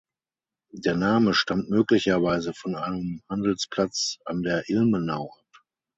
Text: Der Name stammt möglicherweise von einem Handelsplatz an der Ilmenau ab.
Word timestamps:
Der 0.73 0.95
Name 0.95 1.35
stammt 1.35 1.69
möglicherweise 1.69 2.55
von 2.55 2.73
einem 2.75 3.21
Handelsplatz 3.29 4.17
an 4.25 4.41
der 4.41 4.67
Ilmenau 4.67 5.29
ab. 5.37 5.63